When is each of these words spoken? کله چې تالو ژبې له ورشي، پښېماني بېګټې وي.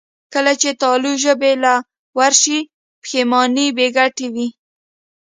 کله 0.33 0.53
چې 0.61 0.69
تالو 0.81 1.11
ژبې 1.23 1.51
له 1.63 1.73
ورشي، 2.19 2.59
پښېماني 3.01 3.65
بېګټې 3.77 4.27
وي. 4.33 4.47